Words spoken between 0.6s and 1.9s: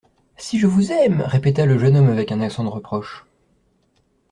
vous aime!…» répéta le